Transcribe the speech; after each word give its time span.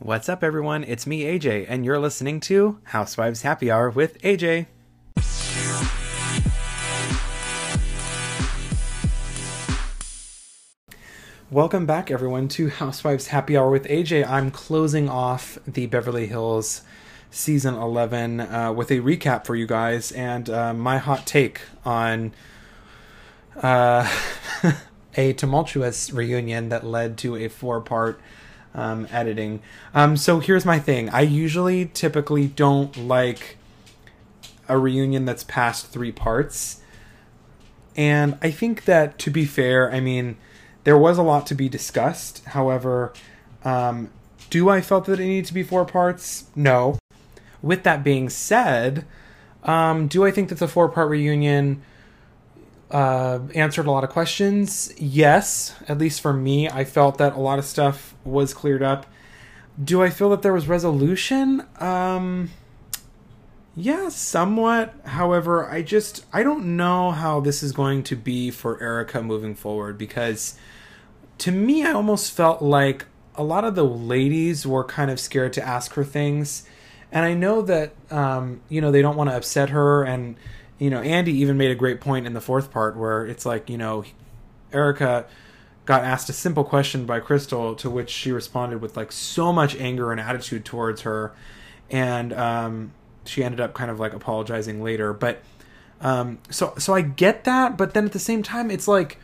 What's 0.00 0.28
up, 0.28 0.42
everyone? 0.42 0.82
It's 0.82 1.06
me, 1.06 1.22
AJ, 1.22 1.66
and 1.68 1.84
you're 1.84 2.00
listening 2.00 2.40
to 2.40 2.80
Housewives 2.82 3.42
Happy 3.42 3.70
Hour 3.70 3.88
with 3.88 4.20
AJ. 4.22 4.66
Welcome 11.48 11.86
back, 11.86 12.10
everyone, 12.10 12.48
to 12.48 12.70
Housewives 12.70 13.28
Happy 13.28 13.56
Hour 13.56 13.70
with 13.70 13.84
AJ. 13.84 14.28
I'm 14.28 14.50
closing 14.50 15.08
off 15.08 15.58
the 15.64 15.86
Beverly 15.86 16.26
Hills 16.26 16.82
season 17.30 17.74
11 17.74 18.40
uh, 18.40 18.72
with 18.72 18.90
a 18.90 18.98
recap 18.98 19.46
for 19.46 19.54
you 19.54 19.66
guys 19.66 20.10
and 20.10 20.50
uh, 20.50 20.74
my 20.74 20.98
hot 20.98 21.24
take 21.24 21.60
on 21.84 22.32
uh, 23.62 24.12
a 25.16 25.32
tumultuous 25.34 26.10
reunion 26.10 26.68
that 26.70 26.84
led 26.84 27.16
to 27.18 27.36
a 27.36 27.48
four 27.48 27.80
part 27.80 28.20
um, 28.74 29.06
editing. 29.10 29.62
Um, 29.94 30.16
so 30.16 30.40
here's 30.40 30.64
my 30.64 30.78
thing 30.78 31.08
I 31.10 31.22
usually 31.22 31.86
typically 31.86 32.46
don't 32.46 32.96
like 32.96 33.56
a 34.68 34.78
reunion 34.78 35.24
that's 35.24 35.44
past 35.44 35.86
three 35.86 36.12
parts. 36.12 36.80
And 37.96 38.36
I 38.42 38.50
think 38.50 38.86
that, 38.86 39.18
to 39.20 39.30
be 39.30 39.44
fair, 39.44 39.92
I 39.92 40.00
mean, 40.00 40.36
there 40.82 40.98
was 40.98 41.16
a 41.16 41.22
lot 41.22 41.46
to 41.46 41.54
be 41.54 41.68
discussed. 41.68 42.44
However, 42.46 43.12
um, 43.64 44.10
do 44.50 44.68
I 44.68 44.80
felt 44.80 45.04
that 45.06 45.20
it 45.20 45.26
needed 45.26 45.46
to 45.46 45.54
be 45.54 45.62
four 45.62 45.84
parts? 45.84 46.46
No. 46.56 46.98
With 47.62 47.84
that 47.84 48.02
being 48.02 48.28
said, 48.28 49.06
um, 49.62 50.08
do 50.08 50.24
I 50.24 50.30
think 50.30 50.48
that 50.48 50.58
the 50.58 50.68
four 50.68 50.88
part 50.88 51.08
reunion 51.08 51.82
uh, 52.90 53.40
answered 53.54 53.86
a 53.86 53.90
lot 53.90 54.04
of 54.04 54.10
questions? 54.10 54.92
Yes, 54.98 55.74
at 55.88 55.98
least 55.98 56.20
for 56.20 56.32
me. 56.32 56.68
I 56.68 56.84
felt 56.84 57.18
that 57.18 57.34
a 57.34 57.40
lot 57.40 57.58
of 57.58 57.64
stuff 57.64 58.13
was 58.24 58.54
cleared 58.54 58.82
up. 58.82 59.06
Do 59.82 60.02
I 60.02 60.10
feel 60.10 60.30
that 60.30 60.42
there 60.42 60.52
was 60.52 60.68
resolution? 60.68 61.66
Um, 61.80 62.50
yeah, 63.76 64.08
somewhat. 64.08 64.94
However, 65.04 65.68
I 65.68 65.82
just 65.82 66.24
I 66.32 66.42
don't 66.42 66.76
know 66.76 67.10
how 67.10 67.40
this 67.40 67.62
is 67.62 67.72
going 67.72 68.04
to 68.04 68.16
be 68.16 68.50
for 68.50 68.80
Erika 68.80 69.22
moving 69.22 69.54
forward 69.54 69.98
because 69.98 70.56
to 71.38 71.50
me 71.50 71.84
I 71.84 71.92
almost 71.92 72.32
felt 72.32 72.62
like 72.62 73.06
a 73.34 73.42
lot 73.42 73.64
of 73.64 73.74
the 73.74 73.84
ladies 73.84 74.64
were 74.64 74.84
kind 74.84 75.10
of 75.10 75.18
scared 75.18 75.52
to 75.54 75.66
ask 75.66 75.94
her 75.94 76.04
things. 76.04 76.68
And 77.10 77.24
I 77.24 77.34
know 77.34 77.62
that 77.62 77.92
um, 78.12 78.60
you 78.68 78.80
know, 78.80 78.92
they 78.92 79.02
don't 79.02 79.16
want 79.16 79.30
to 79.30 79.36
upset 79.36 79.70
her 79.70 80.04
and 80.04 80.36
you 80.78 80.90
know, 80.90 81.00
Andy 81.00 81.32
even 81.32 81.56
made 81.56 81.70
a 81.70 81.76
great 81.76 82.00
point 82.00 82.26
in 82.26 82.32
the 82.32 82.40
fourth 82.40 82.70
part 82.70 82.96
where 82.96 83.26
it's 83.26 83.46
like, 83.46 83.70
you 83.70 83.78
know, 83.78 84.04
Erika 84.72 85.26
got 85.84 86.02
asked 86.04 86.28
a 86.28 86.32
simple 86.32 86.64
question 86.64 87.04
by 87.06 87.20
Crystal 87.20 87.74
to 87.76 87.90
which 87.90 88.10
she 88.10 88.32
responded 88.32 88.80
with 88.80 88.96
like 88.96 89.12
so 89.12 89.52
much 89.52 89.76
anger 89.76 90.10
and 90.10 90.20
attitude 90.20 90.64
towards 90.64 91.02
her. 91.02 91.34
And 91.90 92.32
um, 92.32 92.92
she 93.24 93.44
ended 93.44 93.60
up 93.60 93.74
kind 93.74 93.90
of 93.90 94.00
like 94.00 94.12
apologizing 94.12 94.82
later. 94.82 95.12
But 95.12 95.42
um, 96.00 96.38
so 96.50 96.74
so 96.78 96.94
I 96.94 97.02
get 97.02 97.44
that, 97.44 97.76
but 97.76 97.94
then 97.94 98.04
at 98.04 98.12
the 98.12 98.18
same 98.18 98.42
time, 98.42 98.70
it's 98.70 98.88
like, 98.88 99.18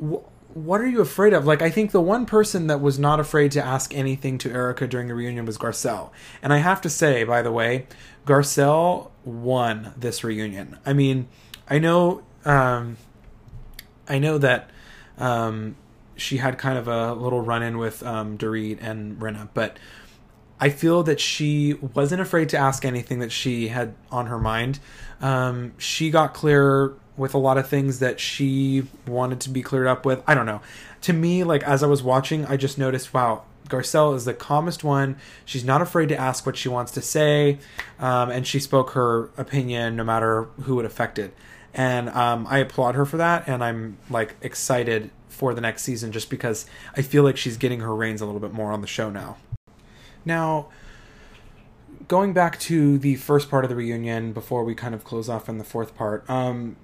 wh- 0.00 0.24
what 0.56 0.80
are 0.80 0.86
you 0.86 1.00
afraid 1.00 1.32
of? 1.32 1.46
Like, 1.46 1.60
I 1.60 1.70
think 1.70 1.90
the 1.90 2.00
one 2.00 2.24
person 2.24 2.66
that 2.68 2.80
was 2.80 2.98
not 2.98 3.20
afraid 3.20 3.52
to 3.52 3.62
ask 3.62 3.94
anything 3.94 4.38
to 4.38 4.50
Erika 4.50 4.86
during 4.86 5.08
the 5.08 5.14
reunion 5.14 5.44
was 5.44 5.58
Garcelle. 5.58 6.10
And 6.42 6.52
I 6.52 6.58
have 6.58 6.80
to 6.82 6.90
say, 6.90 7.24
by 7.24 7.42
the 7.42 7.52
way, 7.52 7.86
Garcelle 8.26 9.10
won 9.24 9.92
this 9.96 10.24
reunion. 10.24 10.78
I 10.86 10.92
mean, 10.94 11.28
I 11.68 11.78
know, 11.78 12.22
um, 12.44 12.96
I 14.08 14.18
know 14.18 14.38
that 14.38 14.70
um, 15.18 15.76
she 16.16 16.38
had 16.38 16.58
kind 16.58 16.78
of 16.78 16.88
a 16.88 17.12
little 17.14 17.40
run 17.40 17.62
in 17.62 17.78
with 17.78 18.02
um, 18.02 18.38
Dorit 18.38 18.78
and 18.80 19.18
Rinna, 19.18 19.48
but 19.54 19.78
I 20.58 20.70
feel 20.70 21.02
that 21.02 21.20
she 21.20 21.74
wasn't 21.74 22.22
afraid 22.22 22.48
to 22.50 22.56
ask 22.56 22.84
anything 22.84 23.18
that 23.18 23.32
she 23.32 23.68
had 23.68 23.94
on 24.10 24.26
her 24.26 24.38
mind. 24.38 24.78
Um, 25.20 25.74
she 25.78 26.10
got 26.10 26.32
clear 26.32 26.94
with 27.16 27.34
a 27.34 27.38
lot 27.38 27.58
of 27.58 27.68
things 27.68 27.98
that 27.98 28.20
she 28.20 28.84
wanted 29.06 29.40
to 29.40 29.50
be 29.50 29.62
cleared 29.62 29.86
up 29.86 30.04
with. 30.04 30.22
I 30.26 30.34
don't 30.34 30.46
know. 30.46 30.60
To 31.02 31.12
me, 31.12 31.44
like 31.44 31.62
as 31.62 31.82
I 31.82 31.86
was 31.86 32.02
watching, 32.02 32.46
I 32.46 32.56
just 32.56 32.78
noticed, 32.78 33.12
wow, 33.12 33.44
Garcelle 33.68 34.14
is 34.14 34.24
the 34.24 34.34
calmest 34.34 34.84
one. 34.84 35.16
She's 35.44 35.64
not 35.64 35.82
afraid 35.82 36.08
to 36.10 36.16
ask 36.16 36.46
what 36.46 36.56
she 36.56 36.68
wants 36.68 36.92
to 36.92 37.02
say, 37.02 37.58
um, 37.98 38.30
and 38.30 38.46
she 38.46 38.60
spoke 38.60 38.90
her 38.90 39.30
opinion 39.36 39.96
no 39.96 40.04
matter 40.04 40.44
who 40.62 40.76
would 40.76 40.84
affect 40.84 41.18
it 41.18 41.26
affected. 41.26 41.32
And 41.74 42.08
um, 42.10 42.46
I 42.48 42.58
applaud 42.58 42.94
her 42.94 43.04
for 43.04 43.18
that, 43.18 43.46
and 43.46 43.62
I'm 43.62 43.98
like 44.08 44.34
excited 44.40 45.10
for 45.36 45.52
the 45.52 45.60
next 45.60 45.82
season 45.82 46.12
just 46.12 46.30
because 46.30 46.66
I 46.96 47.02
feel 47.02 47.22
like 47.22 47.36
she's 47.36 47.58
getting 47.58 47.80
her 47.80 47.94
reins 47.94 48.20
a 48.20 48.26
little 48.26 48.40
bit 48.40 48.52
more 48.52 48.72
on 48.72 48.80
the 48.80 48.86
show 48.86 49.10
now. 49.10 49.36
Now, 50.24 50.68
going 52.08 52.32
back 52.32 52.58
to 52.60 52.98
the 52.98 53.16
first 53.16 53.50
part 53.50 53.64
of 53.64 53.68
the 53.68 53.76
reunion 53.76 54.32
before 54.32 54.64
we 54.64 54.74
kind 54.74 54.94
of 54.94 55.04
close 55.04 55.28
off 55.28 55.48
in 55.48 55.58
the 55.58 55.64
fourth 55.64 55.94
part, 55.94 56.28
um, 56.28 56.76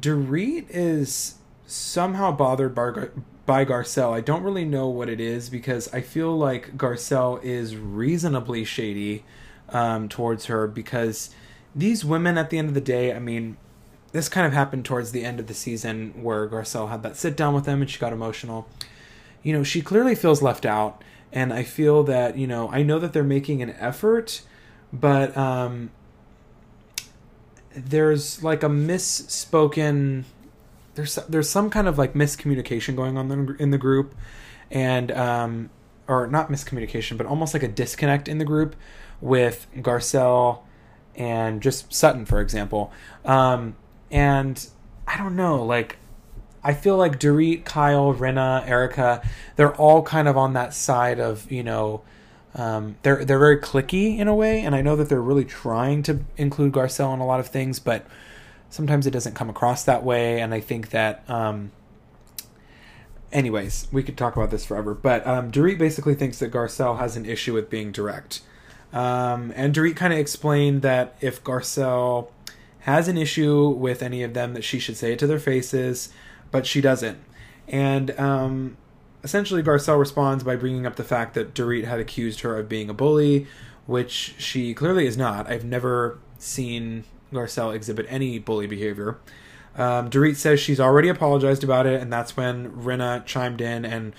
Dorit 0.00 0.66
is 0.68 1.36
somehow 1.66 2.32
bothered 2.32 2.74
by, 2.74 3.08
by 3.46 3.64
Garcelle. 3.64 4.12
I 4.12 4.20
don't 4.20 4.42
really 4.42 4.64
know 4.64 4.88
what 4.88 5.08
it 5.08 5.20
is 5.20 5.48
because 5.48 5.92
I 5.94 6.00
feel 6.00 6.36
like 6.36 6.76
Garcelle 6.76 7.42
is 7.42 7.76
reasonably 7.76 8.64
shady 8.64 9.24
um, 9.68 10.08
towards 10.08 10.46
her 10.46 10.66
because 10.66 11.30
these 11.74 12.04
women, 12.04 12.36
at 12.36 12.50
the 12.50 12.58
end 12.58 12.68
of 12.68 12.74
the 12.74 12.80
day, 12.80 13.14
I 13.14 13.20
mean, 13.20 13.56
this 14.12 14.28
kind 14.28 14.46
of 14.46 14.52
happened 14.52 14.84
towards 14.84 15.12
the 15.12 15.24
end 15.24 15.40
of 15.40 15.46
the 15.46 15.54
season 15.54 16.22
where 16.22 16.48
Garcelle 16.48 16.90
had 16.90 17.02
that 17.02 17.16
sit 17.16 17.36
down 17.36 17.54
with 17.54 17.64
them 17.64 17.80
and 17.80 17.90
she 17.90 17.98
got 17.98 18.12
emotional. 18.12 18.68
You 19.42 19.52
know, 19.52 19.64
she 19.64 19.82
clearly 19.82 20.14
feels 20.14 20.40
left 20.42 20.64
out, 20.64 21.02
and 21.32 21.52
I 21.52 21.62
feel 21.64 22.04
that 22.04 22.36
you 22.36 22.46
know 22.46 22.70
I 22.70 22.82
know 22.82 22.98
that 22.98 23.12
they're 23.12 23.24
making 23.24 23.62
an 23.62 23.70
effort, 23.70 24.42
but 24.92 25.36
um, 25.36 25.90
there's 27.74 28.42
like 28.42 28.62
a 28.62 28.68
misspoken 28.68 30.24
there's 30.94 31.14
there's 31.28 31.48
some 31.48 31.70
kind 31.70 31.88
of 31.88 31.98
like 31.98 32.14
miscommunication 32.14 32.94
going 32.94 33.16
on 33.16 33.56
in 33.58 33.70
the 33.70 33.78
group 33.78 34.14
and 34.70 35.10
um 35.12 35.70
or 36.06 36.26
not 36.26 36.50
miscommunication 36.50 37.16
but 37.16 37.26
almost 37.26 37.54
like 37.54 37.62
a 37.62 37.68
disconnect 37.68 38.28
in 38.28 38.38
the 38.38 38.44
group 38.44 38.76
with 39.20 39.66
Garcelle 39.76 40.60
and 41.14 41.62
just 41.62 41.92
Sutton 41.92 42.26
for 42.26 42.40
example 42.40 42.92
um 43.24 43.76
and 44.12 44.68
I 45.08 45.16
don't 45.16 45.34
know 45.34 45.64
like 45.64 45.96
I 46.64 46.74
feel 46.74 46.96
like 46.96 47.18
Dorit, 47.18 47.64
Kyle, 47.64 48.14
Rinna, 48.14 48.66
Erika, 48.68 49.22
they're 49.56 49.74
all 49.74 50.02
kind 50.02 50.28
of 50.28 50.36
on 50.36 50.52
that 50.52 50.74
side 50.74 51.18
of, 51.18 51.50
you 51.50 51.62
know, 51.64 52.02
um, 52.54 52.96
they're 53.02 53.24
they're 53.24 53.38
very 53.38 53.58
clicky 53.58 54.18
in 54.18 54.28
a 54.28 54.34
way, 54.34 54.60
and 54.60 54.74
I 54.74 54.82
know 54.82 54.94
that 54.96 55.08
they're 55.08 55.22
really 55.22 55.44
trying 55.44 56.02
to 56.04 56.20
include 56.36 56.72
Garcelle 56.72 57.14
in 57.14 57.20
a 57.20 57.26
lot 57.26 57.40
of 57.40 57.48
things, 57.48 57.78
but 57.78 58.06
sometimes 58.68 59.06
it 59.06 59.10
doesn't 59.10 59.34
come 59.34 59.48
across 59.48 59.84
that 59.84 60.04
way. 60.04 60.40
And 60.40 60.52
I 60.52 60.60
think 60.60 60.90
that, 60.90 61.24
um, 61.30 61.72
anyways, 63.32 63.88
we 63.90 64.02
could 64.02 64.18
talk 64.18 64.36
about 64.36 64.50
this 64.50 64.66
forever. 64.66 64.92
But 64.92 65.26
um, 65.26 65.50
Dorit 65.50 65.78
basically 65.78 66.14
thinks 66.14 66.38
that 66.40 66.52
Garcelle 66.52 66.98
has 66.98 67.16
an 67.16 67.24
issue 67.24 67.54
with 67.54 67.70
being 67.70 67.90
direct, 67.90 68.42
um, 68.92 69.52
and 69.56 69.74
Dorit 69.74 69.96
kind 69.96 70.12
of 70.12 70.18
explained 70.18 70.82
that 70.82 71.16
if 71.22 71.42
Garcelle 71.42 72.28
has 72.82 73.08
an 73.08 73.16
issue 73.16 73.68
with 73.68 74.02
any 74.02 74.22
of 74.22 74.34
them, 74.34 74.54
that 74.54 74.64
she 74.64 74.78
should 74.78 74.96
say 74.96 75.12
it 75.12 75.18
to 75.20 75.26
their 75.26 75.38
faces, 75.38 76.12
but 76.50 76.66
she 76.66 76.80
doesn't. 76.80 77.18
And 77.68 78.10
um, 78.18 78.76
essentially, 79.22 79.62
Garcelle 79.62 79.98
responds 79.98 80.44
by 80.44 80.56
bringing 80.56 80.86
up 80.86 80.96
the 80.96 81.04
fact 81.04 81.34
that 81.34 81.54
Dorit 81.54 81.84
had 81.84 82.00
accused 82.00 82.40
her 82.40 82.58
of 82.58 82.68
being 82.68 82.90
a 82.90 82.94
bully, 82.94 83.46
which 83.86 84.34
she 84.38 84.74
clearly 84.74 85.06
is 85.06 85.16
not. 85.16 85.48
I've 85.48 85.64
never 85.64 86.18
seen 86.38 87.04
Garcelle 87.32 87.74
exhibit 87.74 88.06
any 88.08 88.38
bully 88.38 88.66
behavior. 88.66 89.18
Um, 89.76 90.10
Dorit 90.10 90.36
says 90.36 90.60
she's 90.60 90.80
already 90.80 91.08
apologized 91.08 91.64
about 91.64 91.86
it, 91.86 92.00
and 92.00 92.12
that's 92.12 92.36
when 92.36 92.70
Rinna 92.72 93.24
chimed 93.24 93.60
in, 93.60 93.84
and 93.84 94.12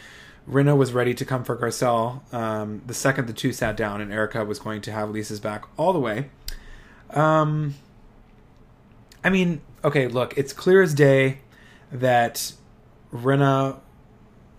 Rinna 0.49 0.75
was 0.75 0.93
ready 0.93 1.13
to 1.13 1.25
come 1.25 1.43
for 1.43 1.55
Garcelle 1.55 2.33
um, 2.33 2.81
the 2.85 2.93
second 2.93 3.27
the 3.27 3.33
two 3.33 3.53
sat 3.53 3.77
down, 3.77 4.01
and 4.01 4.11
Erika 4.11 4.43
was 4.45 4.59
going 4.59 4.81
to 4.81 4.91
have 4.91 5.09
Lisa's 5.09 5.39
back 5.39 5.65
all 5.77 5.93
the 5.93 5.99
way. 5.99 6.29
Um, 7.11 7.75
I 9.23 9.29
mean, 9.29 9.61
okay, 9.83 10.07
look, 10.07 10.37
it's 10.37 10.53
clear 10.53 10.81
as 10.81 10.93
day 10.93 11.39
that 11.91 12.53
Rinna, 13.13 13.79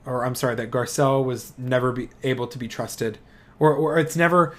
or 0.07 0.25
I'm 0.25 0.35
sorry, 0.35 0.55
that 0.55 0.71
Garcelle 0.71 1.25
was 1.25 1.53
never 1.59 1.93
be 1.93 2.09
able 2.23 2.47
to 2.47 2.59
be 2.59 2.69
trusted, 2.69 3.19
or 3.59 3.75
or 3.75 3.99
it's 3.99 4.17
never. 4.17 4.55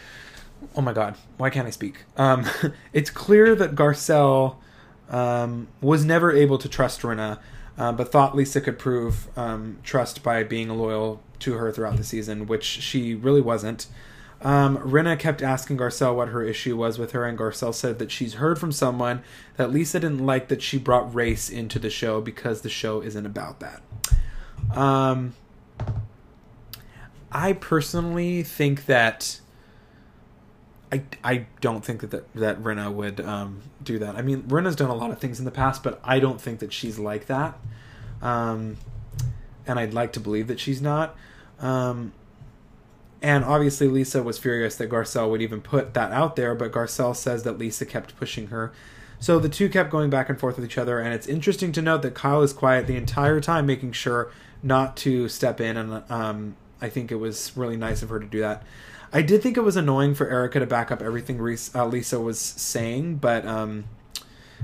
Oh 0.75 0.81
my 0.81 0.93
God, 0.93 1.15
why 1.37 1.49
can't 1.49 1.67
I 1.67 1.71
speak? 1.71 2.05
Um, 2.17 2.45
it's 2.93 3.09
clear 3.09 3.55
that 3.55 3.75
Garcelle 3.75 4.57
um, 5.09 5.67
was 5.81 6.05
never 6.05 6.31
able 6.31 6.57
to 6.57 6.69
trust 6.69 7.01
Rinna, 7.01 7.39
uh, 7.77 7.91
but 7.91 8.11
thought 8.11 8.35
Lisa 8.35 8.61
could 8.61 8.79
prove 8.79 9.27
um, 9.37 9.79
trust 9.83 10.23
by 10.23 10.43
being 10.43 10.69
loyal 10.69 11.21
to 11.39 11.53
her 11.53 11.71
throughout 11.71 11.97
the 11.97 12.03
season, 12.03 12.47
which 12.47 12.63
she 12.63 13.13
really 13.13 13.41
wasn't. 13.41 13.87
Um, 14.41 14.77
Rinna 14.77 15.17
kept 15.17 15.41
asking 15.41 15.77
Garcelle 15.77 16.15
what 16.15 16.29
her 16.29 16.43
issue 16.43 16.77
was 16.77 16.99
with 16.99 17.11
her, 17.13 17.25
and 17.25 17.37
Garcelle 17.37 17.73
said 17.73 17.99
that 17.99 18.11
she's 18.11 18.35
heard 18.35 18.59
from 18.59 18.71
someone 18.71 19.23
that 19.57 19.71
Lisa 19.71 19.99
didn't 19.99 20.25
like 20.25 20.49
that 20.49 20.61
she 20.61 20.77
brought 20.77 21.13
race 21.13 21.49
into 21.49 21.79
the 21.79 21.89
show 21.89 22.21
because 22.21 22.61
the 22.61 22.69
show 22.69 23.01
isn't 23.01 23.25
about 23.25 23.59
that. 23.59 23.81
Um, 24.77 25.33
I 27.31 27.53
personally 27.53 28.43
think 28.43 28.85
that 28.85 29.39
I, 30.91 31.03
I 31.23 31.45
don't 31.61 31.83
think 31.83 32.01
that 32.01 32.11
that, 32.11 32.33
that 32.33 32.63
Rinna 32.63 32.93
would 32.93 33.19
um, 33.21 33.61
do 33.83 33.99
that. 33.99 34.15
I 34.15 34.21
mean, 34.21 34.43
Rinna's 34.43 34.75
done 34.75 34.89
a 34.89 34.95
lot 34.95 35.11
of 35.11 35.19
things 35.19 35.39
in 35.39 35.45
the 35.45 35.51
past, 35.51 35.83
but 35.83 35.99
I 36.03 36.19
don't 36.19 36.39
think 36.39 36.59
that 36.59 36.71
she's 36.71 36.99
like 36.99 37.25
that. 37.25 37.57
Um, 38.21 38.77
and 39.67 39.79
I'd 39.79 39.93
like 39.93 40.13
to 40.13 40.19
believe 40.19 40.47
that 40.47 40.59
she's 40.59 40.81
not. 40.81 41.15
Um, 41.59 42.13
and 43.21 43.43
obviously, 43.43 43.87
Lisa 43.87 44.21
was 44.21 44.37
furious 44.37 44.75
that 44.75 44.89
Garcelle 44.89 45.29
would 45.29 45.41
even 45.41 45.61
put 45.61 45.93
that 45.93 46.11
out 46.11 46.35
there, 46.35 46.53
but 46.53 46.71
Garcelle 46.71 47.15
says 47.15 47.43
that 47.43 47.57
Lisa 47.57 47.85
kept 47.85 48.17
pushing 48.17 48.47
her. 48.47 48.71
So 49.19 49.39
the 49.39 49.49
two 49.49 49.69
kept 49.69 49.89
going 49.89 50.09
back 50.09 50.29
and 50.29 50.39
forth 50.39 50.57
with 50.57 50.65
each 50.65 50.77
other, 50.77 50.99
and 50.99 51.13
it's 51.13 51.27
interesting 51.27 51.71
to 51.73 51.81
note 51.81 52.01
that 52.03 52.13
Kyle 52.13 52.41
is 52.41 52.53
quiet 52.53 52.85
the 52.85 52.97
entire 52.97 53.39
time, 53.39 53.65
making 53.65 53.93
sure 53.93 54.31
not 54.61 54.97
to 54.97 55.29
step 55.29 55.61
in, 55.61 55.77
and 55.77 56.03
um, 56.11 56.55
I 56.81 56.89
think 56.89 57.11
it 57.11 57.15
was 57.15 57.55
really 57.55 57.77
nice 57.77 58.03
of 58.03 58.09
her 58.09 58.19
to 58.19 58.25
do 58.25 58.41
that. 58.41 58.63
I 59.13 59.21
did 59.21 59.41
think 59.41 59.55
it 59.55 59.61
was 59.61 59.77
annoying 59.77 60.13
for 60.13 60.27
Erika 60.27 60.59
to 60.59 60.65
back 60.65 60.91
up 60.91 61.01
everything 61.01 61.39
uh, 61.73 61.85
Lisa 61.85 62.19
was 62.19 62.39
saying, 62.39 63.15
but 63.17 63.45
um, 63.45 63.85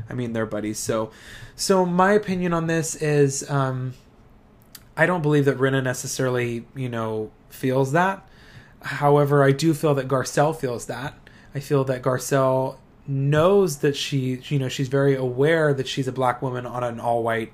I 0.10 0.14
mean 0.14 0.34
they're 0.34 0.46
buddies. 0.46 0.78
So, 0.78 1.12
so 1.56 1.86
my 1.86 2.12
opinion 2.12 2.52
on 2.54 2.68
this 2.68 2.96
is 2.96 3.50
um, 3.50 3.94
I 4.98 5.06
don't 5.06 5.22
believe 5.22 5.46
that 5.46 5.58
Rinna 5.58 5.82
necessarily 5.82 6.66
you 6.76 6.90
know 6.90 7.32
feels 7.50 7.94
that. 7.94 8.28
However, 8.82 9.44
I 9.44 9.52
do 9.52 9.74
feel 9.74 9.94
that 9.96 10.08
Garcelle 10.08 10.56
feels 10.56 10.88
that. 10.88 11.14
I 11.54 11.60
feel 11.60 11.84
that 11.86 12.02
Garcelle 12.02 12.78
knows 13.08 13.78
that 13.80 13.96
she 13.96 14.40
you 14.46 14.60
know 14.60 14.70
she's 14.70 14.88
very 14.88 15.16
aware 15.16 15.74
that 15.74 15.88
she's 15.88 16.08
a 16.08 16.12
black 16.12 16.42
woman 16.42 16.66
on 16.66 16.84
an 16.84 17.00
all 17.00 17.24
white 17.24 17.52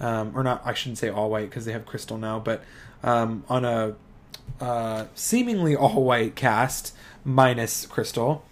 um, 0.00 0.32
or 0.36 0.42
not 0.42 0.62
I 0.64 0.74
shouldn't 0.74 0.98
say 0.98 1.08
all 1.08 1.30
white 1.30 1.48
because 1.48 1.64
they 1.64 1.72
have 1.72 1.86
Crystal 1.86 2.18
now, 2.18 2.38
but 2.38 2.62
um, 3.02 3.44
on 3.48 3.64
a 3.64 3.94
uh, 4.60 5.06
seemingly 5.14 5.74
all 5.74 6.04
white 6.04 6.36
cast 6.36 6.94
minus 7.24 7.86
Crystal. 7.86 8.44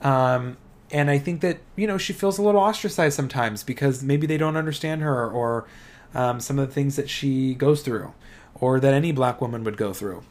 Um, 0.00 0.56
and 0.90 1.10
I 1.10 1.18
think 1.18 1.40
that 1.42 1.58
you 1.76 1.86
know 1.86 1.98
she 1.98 2.12
feels 2.12 2.38
a 2.38 2.42
little 2.42 2.60
ostracized 2.60 3.16
sometimes 3.16 3.62
because 3.62 4.02
maybe 4.02 4.26
they 4.26 4.38
don't 4.38 4.56
understand 4.56 5.02
her 5.02 5.28
or 5.28 5.66
um, 6.14 6.40
some 6.40 6.58
of 6.58 6.68
the 6.68 6.74
things 6.74 6.96
that 6.96 7.10
she 7.10 7.54
goes 7.54 7.82
through 7.82 8.12
or 8.54 8.80
that 8.80 8.94
any 8.94 9.12
black 9.12 9.40
woman 9.40 9.64
would 9.64 9.76
go 9.76 9.92
through. 9.92 10.22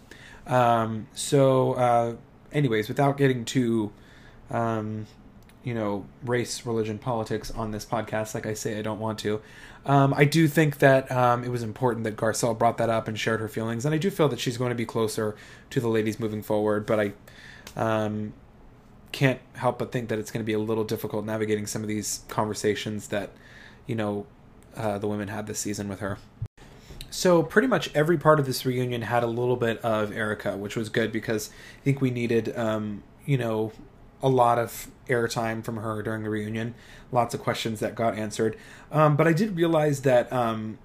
Um, 0.47 1.07
so, 1.13 1.73
uh, 1.73 2.15
anyways, 2.51 2.87
without 2.87 3.17
getting 3.17 3.45
too, 3.45 3.91
um, 4.49 5.05
you 5.63 5.73
know, 5.73 6.05
race, 6.23 6.65
religion, 6.65 6.97
politics 6.97 7.51
on 7.51 7.71
this 7.71 7.85
podcast, 7.85 8.33
like 8.33 8.45
I 8.45 8.53
say, 8.53 8.79
I 8.79 8.81
don't 8.81 8.99
want 8.99 9.19
to. 9.19 9.41
Um, 9.85 10.13
I 10.15 10.25
do 10.25 10.47
think 10.47 10.79
that 10.79 11.11
um, 11.11 11.43
it 11.43 11.49
was 11.49 11.63
important 11.63 12.03
that 12.05 12.15
Garcelle 12.15 12.57
brought 12.57 12.77
that 12.77 12.89
up 12.89 13.07
and 13.07 13.19
shared 13.19 13.39
her 13.39 13.47
feelings, 13.47 13.85
and 13.85 13.93
I 13.93 13.97
do 13.97 14.09
feel 14.09 14.29
that 14.29 14.39
she's 14.39 14.57
going 14.57 14.69
to 14.69 14.75
be 14.75 14.85
closer 14.85 15.35
to 15.69 15.79
the 15.79 15.87
ladies 15.87 16.19
moving 16.19 16.41
forward. 16.41 16.85
But 16.85 16.99
I 16.99 17.13
um, 17.75 18.33
can't 19.11 19.39
help 19.53 19.79
but 19.79 19.91
think 19.91 20.09
that 20.09 20.19
it's 20.19 20.31
going 20.31 20.43
to 20.43 20.45
be 20.45 20.53
a 20.53 20.59
little 20.59 20.83
difficult 20.83 21.25
navigating 21.25 21.65
some 21.67 21.81
of 21.81 21.87
these 21.87 22.21
conversations 22.27 23.09
that 23.09 23.31
you 23.85 23.95
know 23.95 24.25
uh, 24.75 24.97
the 24.97 25.07
women 25.07 25.27
had 25.27 25.47
this 25.47 25.59
season 25.59 25.87
with 25.87 25.99
her. 25.99 26.17
So 27.09 27.41
pretty 27.41 27.67
much 27.67 27.93
every 27.95 28.17
part 28.17 28.39
of 28.39 28.45
this 28.45 28.65
reunion 28.65 29.01
had 29.01 29.23
a 29.23 29.27
little 29.27 29.55
bit 29.55 29.79
of 29.79 30.11
Erika, 30.11 30.57
which 30.57 30.75
was 30.75 30.89
good 30.89 31.11
because 31.11 31.49
I 31.81 31.83
think 31.83 32.01
we 32.01 32.11
needed, 32.11 32.55
um, 32.57 33.03
you 33.25 33.37
know, 33.37 33.71
a 34.21 34.29
lot 34.29 34.57
of 34.57 34.87
airtime 35.07 35.63
from 35.63 35.77
her 35.77 36.01
during 36.01 36.23
the 36.23 36.29
reunion. 36.29 36.75
Lots 37.11 37.33
of 37.33 37.41
questions 37.41 37.79
that 37.79 37.95
got 37.95 38.17
answered. 38.17 38.57
Um, 38.91 39.15
but 39.15 39.27
I 39.27 39.33
did 39.33 39.55
realize 39.55 40.01
that 40.01 40.31
um, 40.33 40.79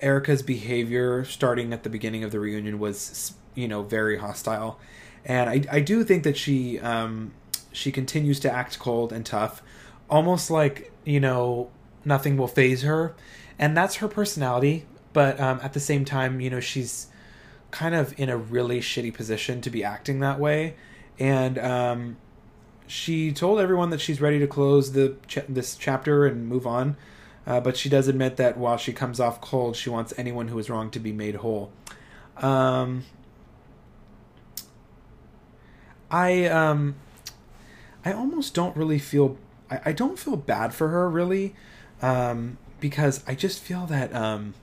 Erika's 0.00 0.42
behavior 0.42 1.24
starting 1.24 1.72
at 1.72 1.82
the 1.82 1.90
beginning 1.90 2.24
of 2.24 2.32
the 2.32 2.40
reunion 2.40 2.78
was, 2.78 3.34
you 3.54 3.68
know, 3.68 3.82
very 3.82 4.18
hostile, 4.18 4.78
and 5.24 5.48
I, 5.48 5.62
I 5.70 5.80
do 5.80 6.04
think 6.04 6.24
that 6.24 6.36
she 6.36 6.78
um, 6.80 7.32
she 7.72 7.90
continues 7.90 8.40
to 8.40 8.50
act 8.52 8.78
cold 8.78 9.12
and 9.12 9.24
tough, 9.24 9.62
almost 10.10 10.50
like 10.50 10.92
you 11.04 11.20
know 11.20 11.70
nothing 12.04 12.36
will 12.36 12.48
phase 12.48 12.82
her, 12.82 13.14
and 13.58 13.76
that's 13.76 13.96
her 13.96 14.08
personality. 14.08 14.86
But 15.14 15.40
um, 15.40 15.60
at 15.62 15.72
the 15.72 15.80
same 15.80 16.04
time, 16.04 16.40
you 16.40 16.50
know, 16.50 16.60
she's 16.60 17.06
kind 17.70 17.94
of 17.94 18.18
in 18.20 18.28
a 18.28 18.36
really 18.36 18.80
shitty 18.80 19.14
position 19.14 19.62
to 19.62 19.70
be 19.70 19.82
acting 19.82 20.20
that 20.20 20.38
way, 20.38 20.74
and 21.18 21.58
um, 21.58 22.16
she 22.86 23.32
told 23.32 23.60
everyone 23.60 23.88
that 23.90 24.00
she's 24.00 24.20
ready 24.20 24.38
to 24.40 24.46
close 24.46 24.92
the 24.92 25.16
ch- 25.26 25.46
this 25.48 25.76
chapter 25.76 26.26
and 26.26 26.46
move 26.46 26.66
on. 26.66 26.96
Uh, 27.46 27.60
but 27.60 27.76
she 27.76 27.88
does 27.88 28.08
admit 28.08 28.36
that 28.38 28.56
while 28.56 28.76
she 28.76 28.92
comes 28.92 29.20
off 29.20 29.40
cold, 29.40 29.76
she 29.76 29.90
wants 29.90 30.14
anyone 30.16 30.48
who 30.48 30.58
is 30.58 30.70
wrong 30.70 30.90
to 30.90 30.98
be 30.98 31.12
made 31.12 31.36
whole. 31.36 31.70
Um, 32.38 33.04
I 36.10 36.46
um, 36.46 36.96
I 38.04 38.12
almost 38.12 38.54
don't 38.54 38.76
really 38.76 38.98
feel. 38.98 39.36
I, 39.70 39.80
I 39.86 39.92
don't 39.92 40.18
feel 40.18 40.36
bad 40.36 40.74
for 40.74 40.88
her 40.88 41.08
really, 41.08 41.54
um, 42.02 42.58
because 42.80 43.22
I 43.26 43.34
just 43.34 43.60
feel 43.60 43.86
that 43.86 44.14
um, 44.14 44.54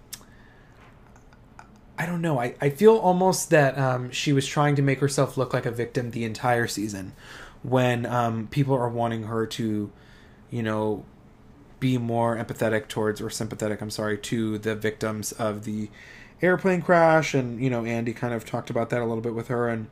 I 2.01 2.07
don't 2.07 2.21
know. 2.21 2.39
I, 2.39 2.55
I 2.59 2.71
feel 2.71 2.97
almost 2.97 3.51
that 3.51 3.77
um, 3.77 4.09
she 4.09 4.33
was 4.33 4.47
trying 4.47 4.75
to 4.75 4.81
make 4.81 5.01
herself 5.01 5.37
look 5.37 5.53
like 5.53 5.67
a 5.67 5.71
victim 5.71 6.09
the 6.09 6.23
entire 6.23 6.65
season, 6.65 7.13
when 7.61 8.07
um, 8.07 8.47
people 8.47 8.73
are 8.73 8.89
wanting 8.89 9.25
her 9.25 9.45
to, 9.45 9.91
you 10.49 10.63
know, 10.63 11.05
be 11.79 11.99
more 11.99 12.35
empathetic 12.35 12.87
towards 12.87 13.21
or 13.21 13.29
sympathetic. 13.29 13.81
I'm 13.81 13.91
sorry 13.91 14.17
to 14.17 14.57
the 14.57 14.73
victims 14.73 15.31
of 15.33 15.63
the 15.63 15.89
airplane 16.41 16.81
crash, 16.81 17.35
and 17.35 17.61
you 17.61 17.69
know, 17.69 17.85
Andy 17.85 18.13
kind 18.13 18.33
of 18.33 18.45
talked 18.45 18.71
about 18.71 18.89
that 18.89 19.01
a 19.01 19.05
little 19.05 19.21
bit 19.21 19.35
with 19.35 19.49
her, 19.49 19.69
and 19.69 19.87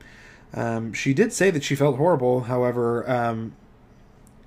um, 0.55 0.93
she 0.93 1.13
did 1.13 1.31
say 1.31 1.51
that 1.51 1.63
she 1.63 1.75
felt 1.75 1.97
horrible. 1.97 2.41
However, 2.41 3.07
um, 3.07 3.55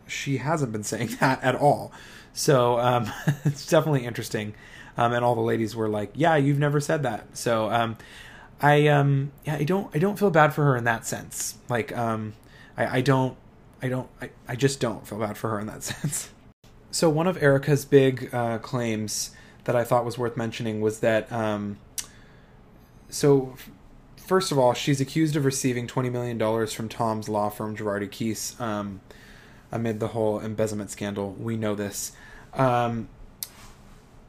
she 0.08 0.38
hasn't 0.38 0.72
been 0.72 0.82
saying 0.82 1.10
that 1.20 1.40
at 1.44 1.54
all. 1.54 1.92
So 2.32 2.80
um, 2.80 3.12
it's 3.44 3.68
definitely 3.68 4.04
interesting. 4.04 4.54
Um, 4.96 5.12
and 5.12 5.24
all 5.24 5.34
the 5.34 5.40
ladies 5.40 5.74
were 5.74 5.88
like, 5.88 6.10
"Yeah, 6.14 6.36
you've 6.36 6.58
never 6.58 6.80
said 6.80 7.02
that." 7.04 7.36
So 7.36 7.70
um, 7.70 7.96
I 8.60 8.86
um, 8.88 9.32
yeah, 9.44 9.56
I 9.56 9.64
don't 9.64 9.94
I 9.94 9.98
don't 9.98 10.18
feel 10.18 10.30
bad 10.30 10.54
for 10.54 10.64
her 10.64 10.76
in 10.76 10.84
that 10.84 11.06
sense. 11.06 11.56
Like 11.68 11.96
um, 11.96 12.34
I, 12.76 12.98
I 12.98 13.00
don't 13.00 13.36
I 13.82 13.88
don't 13.88 14.08
I, 14.20 14.30
I 14.46 14.56
just 14.56 14.80
don't 14.80 15.06
feel 15.06 15.18
bad 15.18 15.36
for 15.36 15.50
her 15.50 15.60
in 15.60 15.66
that 15.66 15.82
sense. 15.82 16.30
So 16.90 17.08
one 17.08 17.26
of 17.26 17.42
Erika's 17.42 17.84
big 17.84 18.32
uh, 18.34 18.58
claims 18.58 19.30
that 19.64 19.74
I 19.74 19.84
thought 19.84 20.04
was 20.04 20.18
worth 20.18 20.36
mentioning 20.36 20.80
was 20.80 21.00
that 21.00 21.30
um, 21.32 21.78
so 23.08 23.54
first 24.16 24.52
of 24.52 24.58
all, 24.58 24.74
she's 24.74 25.00
accused 25.00 25.34
of 25.36 25.44
receiving 25.44 25.86
twenty 25.86 26.10
million 26.10 26.38
dollars 26.38 26.72
from 26.72 26.88
Tom's 26.88 27.28
law 27.28 27.48
firm 27.48 27.76
Girardi 27.76 28.08
Keese 28.08 28.60
um, 28.60 29.00
amid 29.72 30.00
the 30.00 30.08
whole 30.08 30.38
embezzlement 30.38 30.90
scandal. 30.90 31.32
We 31.32 31.56
know 31.56 31.74
this. 31.74 32.12
Um, 32.55 33.08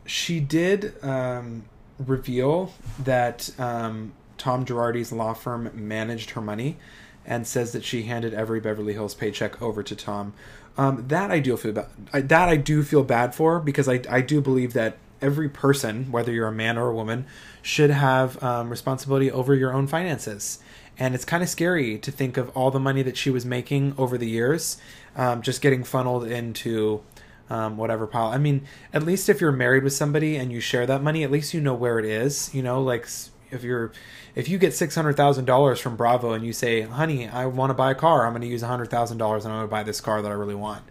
she 0.06 0.40
did 0.40 1.02
um, 1.04 1.66
reveal 2.00 2.74
that 3.00 3.50
um, 3.60 4.14
Tom 4.38 4.66
Girardi's 4.66 5.12
law 5.12 5.34
firm 5.34 5.72
managed 5.74 6.32
her 6.32 6.42
money 6.42 6.78
and 7.26 7.48
says 7.48 7.72
that 7.72 7.84
she 7.84 8.04
handed 8.04 8.34
every 8.34 8.60
Beverly 8.60 8.94
Hills 8.94 9.16
paycheck 9.16 9.62
over 9.62 9.82
to 9.84 9.96
Tom. 9.96 10.34
Um, 10.78 11.06
that 11.08 11.32
I 11.32 11.40
do 11.40 11.56
feel 11.56 11.72
bad. 11.72 11.88
That 12.12 12.50
I 12.50 12.58
do 12.58 12.84
feel 12.84 13.04
bad 13.04 13.36
for 13.36 13.60
because 13.60 13.88
I 13.88 14.02
I 14.10 14.22
do 14.22 14.42
believe 14.42 14.74
that 14.74 14.98
every 15.22 15.48
person, 15.48 16.12
whether 16.12 16.32
you're 16.32 16.48
a 16.48 16.52
man 16.52 16.78
or 16.78 16.90
a 16.90 16.96
woman, 16.96 17.26
should 17.62 17.92
have 17.92 18.42
um, 18.44 18.70
responsibility 18.70 19.32
over 19.32 19.56
your 19.56 19.74
own 19.74 19.88
finances. 19.88 20.60
And 21.00 21.16
it's 21.16 21.26
kind 21.26 21.42
of 21.42 21.50
scary 21.50 21.98
to 22.00 22.12
think 22.12 22.38
of 22.38 22.50
all 22.56 22.70
the 22.70 22.80
money 22.80 23.02
that 23.02 23.18
she 23.18 23.32
was 23.32 23.46
making 23.46 23.96
over 23.98 24.18
the 24.18 24.30
years, 24.30 24.78
um, 25.16 25.42
just 25.42 25.62
getting 25.62 25.84
funneled 25.84 26.28
into 26.28 27.02
um, 27.50 27.78
whatever 27.78 28.08
pile. 28.08 28.28
I 28.28 28.38
mean, 28.38 28.66
at 28.94 29.04
least 29.04 29.30
if 29.30 29.42
you're 29.42 29.52
married 29.52 29.84
with 29.84 29.94
somebody 29.94 30.38
and 30.38 30.52
you 30.52 30.60
share 30.60 30.86
that 30.86 31.04
money, 31.04 31.24
at 31.24 31.32
least 31.32 31.54
you 31.54 31.62
know 31.62 31.74
where 31.74 32.00
it 32.00 32.06
is. 32.06 32.54
You 32.54 32.64
know, 32.64 32.82
like 32.82 33.08
if 33.52 33.64
you're 33.64 33.92
if 34.36 34.50
you 34.50 34.58
get 34.58 34.74
six 34.74 34.96
hundred 34.96 35.16
thousand 35.16 35.46
dollars 35.46 35.80
from 35.80 35.96
Bravo 35.96 36.34
and 36.34 36.46
you 36.46 36.54
say, 36.54 36.82
"Honey, 36.82 37.28
I 37.28 37.46
want 37.46 37.70
to 37.70 37.74
buy 37.74 37.92
a 37.92 37.96
car. 37.96 38.26
I'm 38.26 38.34
going 38.34 38.42
to 38.42 38.48
use 38.48 38.62
hundred 38.62 38.90
thousand 38.90 39.18
dollars 39.18 39.46
and 39.46 39.54
I'm 39.54 39.60
going 39.60 39.70
to 39.70 39.72
buy 39.72 39.84
this 39.84 40.02
car 40.02 40.22
that 40.22 40.32
I 40.32 40.36
really 40.36 40.56
want," 40.56 40.84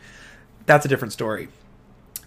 that's 0.67 0.85
a 0.85 0.89
different 0.89 1.13
story. 1.13 1.49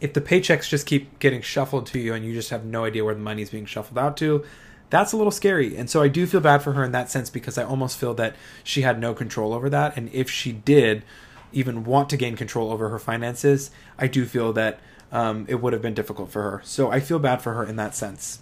If 0.02 0.14
the 0.14 0.22
paychecks 0.22 0.68
just 0.68 0.86
keep 0.86 1.20
getting 1.20 1.42
shuffled 1.42 1.86
to 1.88 2.00
you 2.00 2.14
and 2.14 2.26
you 2.26 2.34
just 2.34 2.50
have 2.50 2.66
no 2.66 2.84
idea 2.84 3.06
where 3.06 3.16
the 3.16 3.22
money 3.22 3.42
is 3.42 3.50
being 3.50 3.66
shuffled 3.66 3.98
out 3.98 4.18
to, 4.18 4.44
that's 4.90 5.14
a 5.14 5.18
little 5.18 5.32
scary. 5.32 5.78
And 5.78 5.90
so 5.90 6.02
I 6.02 6.10
do 6.10 6.28
feel 6.28 6.42
bad 6.42 6.62
for 6.62 6.74
her 6.74 6.84
in 6.84 6.92
that 6.92 7.10
sense 7.10 7.30
because 7.30 7.58
I 7.58 7.64
almost 7.64 7.98
feel 7.98 8.14
that 8.16 8.36
she 8.64 8.82
had 8.82 9.00
no 9.00 9.14
control 9.14 9.54
over 9.54 9.70
that. 9.70 9.96
And 9.96 10.10
if 10.14 10.30
she 10.30 10.52
did 10.52 11.04
even 11.52 11.84
want 11.84 12.10
to 12.10 12.18
gain 12.18 12.36
control 12.36 12.72
over 12.72 12.90
her 12.90 13.00
finances, 13.00 13.72
I 13.98 14.08
do 14.08 14.26
feel 14.26 14.54
that 14.54 14.80
um, 15.12 15.46
it 15.48 15.56
would 15.56 15.74
have 15.74 15.82
been 15.82 15.94
difficult 15.94 16.32
for 16.32 16.42
her. 16.42 16.62
So 16.64 16.92
I 16.92 17.00
feel 17.00 17.20
bad 17.20 17.42
for 17.42 17.54
her 17.54 17.64
in 17.64 17.76
that 17.78 17.96
sense. 17.96 18.40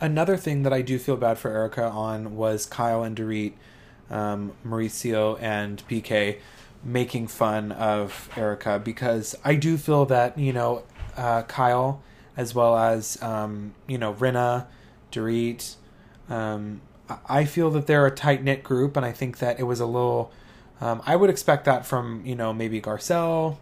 Another 0.00 0.36
thing 0.36 0.62
that 0.62 0.72
I 0.72 0.82
do 0.82 0.98
feel 0.98 1.16
bad 1.16 1.38
for 1.38 1.50
Erika 1.50 1.84
on 1.84 2.36
was 2.36 2.66
Kyle 2.66 3.02
and 3.02 3.16
Dorit, 3.16 3.54
um, 4.10 4.52
Mauricio 4.64 5.40
and 5.40 5.82
PK 5.88 6.38
making 6.84 7.26
fun 7.26 7.72
of 7.72 8.28
Erika 8.36 8.78
because 8.78 9.34
I 9.44 9.56
do 9.56 9.76
feel 9.76 10.04
that 10.06 10.38
you 10.38 10.52
know 10.52 10.84
uh, 11.16 11.42
Kyle 11.42 12.02
as 12.36 12.54
well 12.54 12.76
as 12.76 13.20
um, 13.22 13.74
you 13.86 13.98
know 13.98 14.12
Rinna, 14.14 14.66
Dorit, 15.10 15.76
um, 16.28 16.82
I 17.28 17.44
feel 17.44 17.70
that 17.70 17.86
they're 17.86 18.06
a 18.06 18.10
tight 18.10 18.42
knit 18.42 18.62
group, 18.62 18.96
and 18.96 19.06
I 19.06 19.12
think 19.12 19.38
that 19.38 19.58
it 19.58 19.64
was 19.64 19.80
a 19.80 19.86
little. 19.86 20.32
Um, 20.80 21.02
I 21.06 21.16
would 21.16 21.30
expect 21.30 21.64
that 21.64 21.86
from 21.86 22.22
you 22.24 22.34
know 22.34 22.52
maybe 22.52 22.80
Garcelle 22.80 23.56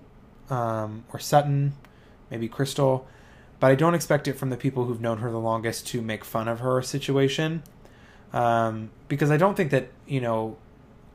um, 0.51 1.05
or 1.13 1.19
Sutton, 1.19 1.75
maybe 2.31 2.49
Crystal, 2.49 3.07
but 3.61 3.71
I 3.71 3.75
don't 3.75 3.95
expect 3.95 4.27
it 4.29 4.35
from 4.35 4.51
the 4.51 4.57
people 4.57 4.85
who've 4.85 5.01
known 5.01 5.19
her 5.19 5.31
the 5.31 5.41
longest 5.41 5.87
to 5.89 6.03
make 6.03 6.25
fun 6.25 6.49
of 6.49 6.61
her 6.61 6.83
situation, 6.83 7.63
um, 8.33 8.91
because 9.09 9.31
I 9.31 9.37
don't 9.37 9.57
think 9.57 9.71
that 9.71 9.89
you 10.07 10.21
know, 10.21 10.57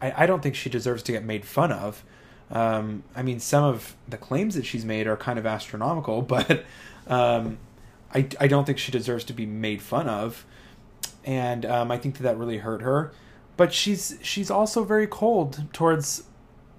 I, 0.01 0.24
I 0.24 0.25
don't 0.25 0.41
think 0.41 0.56
she 0.56 0.70
deserves 0.70 1.03
to 1.03 1.12
get 1.12 1.24
made 1.24 1.46
fun 1.46 1.72
of. 1.72 2.03
Um, 2.51 3.03
I 3.15 3.22
mean, 3.22 3.39
some 3.39 3.63
of 3.63 3.96
the 4.08 4.18
claims 4.18 4.56
that 4.56 4.65
she's 4.65 4.84
made 4.84 5.06
are 5.06 5.18
kind 5.18 5.38
of 5.38 5.46
astronomical, 5.46 6.22
but 6.24 6.63
um, 7.08 7.58
I, 8.13 8.27
I 8.39 8.48
don't 8.48 8.65
think 8.65 8.79
she 8.79 8.91
deserves 8.91 9.24
to 9.25 9.34
be 9.34 9.46
made 9.46 9.82
fun 9.82 10.08
of, 10.08 10.46
and 11.25 11.65
um, 11.65 11.91
I 11.91 11.98
think 11.98 12.18
that 12.18 12.24
that 12.24 12.38
really 12.38 12.58
hurt 12.58 12.82
her. 12.82 13.12
But 13.60 13.74
she's 13.74 14.18
she's 14.22 14.50
also 14.50 14.86
very 14.86 15.06
cold 15.06 15.66
towards 15.74 16.24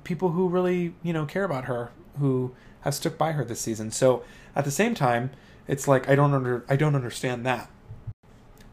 people 0.02 0.30
who 0.30 0.48
really 0.48 0.94
you 1.02 1.12
know 1.12 1.26
care 1.26 1.44
about 1.44 1.66
her, 1.66 1.90
who 2.18 2.54
have 2.80 2.94
stuck 2.94 3.18
by 3.18 3.32
her 3.32 3.44
this 3.44 3.60
season. 3.60 3.90
So 3.90 4.22
at 4.56 4.64
the 4.64 4.70
same 4.70 4.94
time, 4.94 5.30
it's 5.68 5.86
like 5.86 6.08
I 6.08 6.14
don't 6.14 6.32
under 6.32 6.64
I 6.70 6.76
don't 6.76 6.94
understand 6.94 7.44
that. 7.44 7.68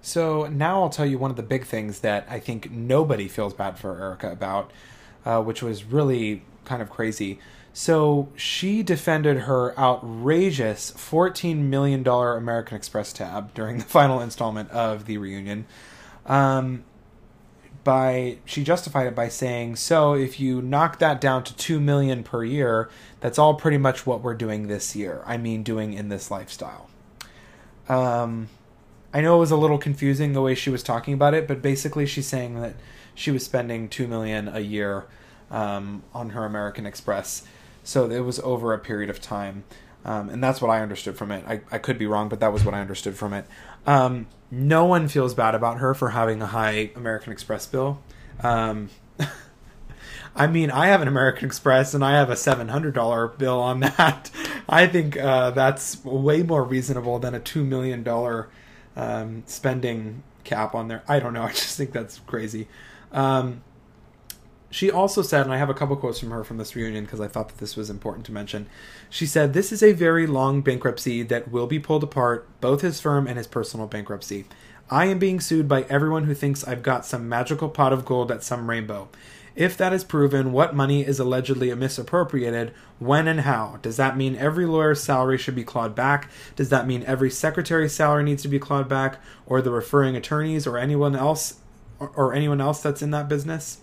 So 0.01 0.47
now 0.47 0.83
I'll 0.83 0.89
tell 0.89 1.05
you 1.05 1.17
one 1.17 1.31
of 1.31 1.35
the 1.35 1.43
big 1.43 1.65
things 1.65 1.99
that 1.99 2.25
I 2.29 2.39
think 2.39 2.71
nobody 2.71 3.27
feels 3.27 3.53
bad 3.53 3.77
for 3.77 3.99
erika 3.99 4.31
about, 4.31 4.71
uh, 5.25 5.41
which 5.41 5.61
was 5.61 5.83
really 5.83 6.43
kind 6.63 6.81
of 6.81 6.89
crazy. 6.89 7.39
So 7.73 8.29
she 8.37 8.83
defended 8.83 9.39
her 9.39 9.77
outrageous 9.77 10.91
$14 10.93 11.57
million 11.57 12.07
American 12.07 12.77
Express 12.77 13.11
tab 13.11 13.53
during 13.53 13.79
the 13.79 13.83
final 13.99 14.21
installment 14.21 14.71
of 14.71 15.07
the 15.07 15.17
reunion. 15.17 15.65
Um, 16.25 16.85
by 17.87 18.35
she 18.43 18.65
justified 18.65 19.07
it 19.07 19.15
by 19.15 19.29
saying, 19.29 19.77
"So 19.77 20.13
if 20.13 20.41
you 20.41 20.61
knock 20.61 20.99
that 20.99 21.21
down 21.21 21.45
to 21.45 21.55
two 21.55 21.79
million 21.79 22.21
per 22.21 22.43
year, 22.43 22.89
that's 23.21 23.39
all 23.39 23.53
pretty 23.53 23.77
much 23.77 24.05
what 24.05 24.21
we're 24.21 24.33
doing 24.33 24.67
this 24.67 24.93
year. 24.93 25.23
I 25.25 25.37
mean, 25.37 25.63
doing 25.63 25.93
in 25.93 26.09
this 26.09 26.29
lifestyle." 26.29 26.89
Um, 27.87 28.49
I 29.13 29.21
know 29.21 29.37
it 29.37 29.39
was 29.39 29.51
a 29.51 29.55
little 29.55 29.77
confusing 29.77 30.33
the 30.33 30.41
way 30.41 30.53
she 30.53 30.69
was 30.69 30.83
talking 30.83 31.13
about 31.13 31.33
it, 31.33 31.47
but 31.47 31.61
basically 31.61 32.05
she's 32.05 32.27
saying 32.27 32.59
that 32.59 32.75
she 33.15 33.31
was 33.31 33.45
spending 33.45 33.87
two 33.87 34.05
million 34.05 34.49
a 34.49 34.59
year 34.59 35.05
um, 35.49 36.03
on 36.13 36.31
her 36.31 36.43
American 36.43 36.85
Express, 36.85 37.47
so 37.85 38.11
it 38.11 38.19
was 38.19 38.37
over 38.41 38.73
a 38.73 38.79
period 38.79 39.09
of 39.09 39.21
time. 39.21 39.63
Um, 40.05 40.29
and 40.29 40.43
that's 40.43 40.61
what 40.61 40.69
I 40.69 40.81
understood 40.81 41.17
from 41.17 41.31
it. 41.31 41.43
I, 41.47 41.61
I 41.71 41.77
could 41.79 41.97
be 41.97 42.05
wrong, 42.05 42.29
but 42.29 42.39
that 42.39 42.53
was 42.53 42.63
what 42.63 42.73
I 42.73 42.79
understood 42.79 43.15
from 43.15 43.33
it. 43.33 43.45
Um, 43.85 44.27
no 44.49 44.85
one 44.85 45.07
feels 45.07 45.33
bad 45.33 45.55
about 45.55 45.79
her 45.79 45.93
for 45.93 46.09
having 46.09 46.41
a 46.41 46.47
high 46.47 46.91
American 46.95 47.33
Express 47.33 47.65
bill. 47.65 48.01
Um, 48.41 48.89
I 50.35 50.47
mean, 50.47 50.71
I 50.71 50.87
have 50.87 51.01
an 51.01 51.07
American 51.07 51.45
Express 51.45 51.93
and 51.93 52.05
I 52.05 52.13
have 52.13 52.29
a 52.29 52.35
$700 52.35 53.37
bill 53.37 53.59
on 53.59 53.81
that. 53.81 54.31
I 54.69 54.87
think 54.87 55.17
uh, 55.17 55.51
that's 55.51 56.03
way 56.05 56.43
more 56.43 56.63
reasonable 56.63 57.19
than 57.19 57.35
a 57.35 57.39
$2 57.39 57.65
million 57.65 58.07
um, 58.95 59.43
spending 59.45 60.23
cap 60.43 60.75
on 60.75 60.87
there. 60.87 61.03
I 61.07 61.19
don't 61.19 61.33
know. 61.33 61.43
I 61.43 61.49
just 61.49 61.77
think 61.77 61.91
that's 61.91 62.19
crazy. 62.19 62.67
Um, 63.11 63.63
she 64.69 64.91
also 64.91 65.21
said, 65.21 65.43
and 65.45 65.53
I 65.53 65.57
have 65.57 65.69
a 65.69 65.73
couple 65.73 65.95
quotes 65.95 66.19
from 66.19 66.31
her 66.31 66.43
from 66.43 66.57
this 66.57 66.75
reunion 66.75 67.05
because 67.05 67.21
I 67.21 67.27
thought 67.27 67.49
that 67.49 67.57
this 67.57 67.75
was 67.75 67.89
important 67.89 68.25
to 68.25 68.33
mention. 68.33 68.67
She 69.09 69.25
said, 69.25 69.53
This 69.53 69.71
is 69.71 69.81
a 69.81 69.93
very 69.93 70.27
long 70.27 70.61
bankruptcy 70.61 71.23
that 71.23 71.51
will 71.51 71.67
be 71.67 71.79
pulled 71.79 72.03
apart, 72.03 72.47
both 72.59 72.81
his 72.81 72.99
firm 72.99 73.27
and 73.27 73.37
his 73.37 73.47
personal 73.47 73.87
bankruptcy. 73.87 74.45
I 74.89 75.05
am 75.05 75.19
being 75.19 75.39
sued 75.39 75.67
by 75.67 75.83
everyone 75.83 76.25
who 76.25 76.33
thinks 76.33 76.63
I've 76.63 76.83
got 76.83 77.05
some 77.05 77.27
magical 77.27 77.69
pot 77.69 77.93
of 77.93 78.05
gold 78.05 78.31
at 78.31 78.43
some 78.43 78.69
rainbow. 78.69 79.09
If 79.57 79.75
that 79.77 79.91
is 79.91 80.03
proven, 80.03 80.51
what 80.51 80.75
money 80.75 81.03
is 81.03 81.19
allegedly 81.19 81.73
misappropriated, 81.73 82.73
when 82.99 83.27
and 83.27 83.41
how? 83.41 83.79
Does 83.81 83.97
that 83.97 84.15
mean 84.15 84.35
every 84.35 84.67
lawyer's 84.67 85.01
salary 85.01 85.37
should 85.39 85.55
be 85.55 85.63
clawed 85.63 85.95
back? 85.95 86.29
Does 86.55 86.69
that 86.69 86.85
mean 86.85 87.03
every 87.07 87.31
secretary's 87.31 87.93
salary 87.93 88.23
needs 88.23 88.43
to 88.43 88.49
be 88.49 88.59
clawed 88.59 88.87
back, 88.87 89.19
or 89.47 89.61
the 89.61 89.71
referring 89.71 90.15
attorneys, 90.15 90.67
or 90.67 90.77
anyone 90.77 91.15
else, 91.15 91.55
or, 91.99 92.35
anyone 92.35 92.61
else 92.61 92.81
that's 92.81 93.01
in 93.01 93.09
that 93.11 93.27
business? 93.27 93.79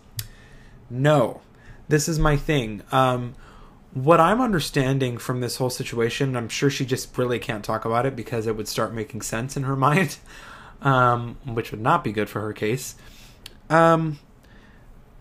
No, 0.91 1.41
this 1.88 2.09
is 2.09 2.19
my 2.19 2.37
thing. 2.37 2.83
Um, 2.93 3.35
what 3.93 4.19
I'm 4.19 4.41
understanding 4.41 5.19
from 5.19 5.41
this 5.41 5.57
whole 5.57 5.71
situation, 5.71 6.37
I'm 6.37 6.49
sure 6.49 6.69
she 6.69 6.85
just 6.85 7.17
really 7.17 7.38
can't 7.38 7.64
talk 7.64 7.85
about 7.85 8.07
it 8.07 8.17
because 8.17 8.47
it 8.47 8.57
would 8.57 8.69
start 8.69 8.93
making 8.93 9.23
sense 9.23 9.57
in 9.57 9.62
her 9.62 9.76
mind, 9.88 10.19
um, 10.83 11.38
which 11.45 11.71
would 11.71 11.81
not 11.81 12.05
be 12.05 12.12
good 12.12 12.29
for 12.29 12.41
her 12.41 12.53
case. 12.53 12.97
Um, 13.71 14.19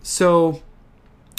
so 0.02 0.62